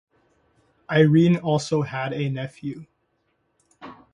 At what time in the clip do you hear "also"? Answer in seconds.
1.37-1.83